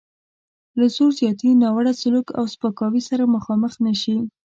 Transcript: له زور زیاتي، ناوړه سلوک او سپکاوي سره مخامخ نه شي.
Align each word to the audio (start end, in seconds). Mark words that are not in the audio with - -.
له 0.79 0.85
زور 0.95 1.11
زیاتي، 1.19 1.49
ناوړه 1.61 1.93
سلوک 2.01 2.27
او 2.37 2.43
سپکاوي 2.53 3.01
سره 3.09 3.31
مخامخ 3.35 3.73
نه 3.85 3.93
شي. 4.01 4.17